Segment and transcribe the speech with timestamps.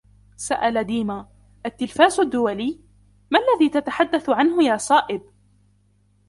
[0.37, 1.27] سأل ديما:"
[1.65, 2.79] التلفاز الدولي؟
[3.31, 5.21] ما الذي تتحدث عنه يا صائب؟"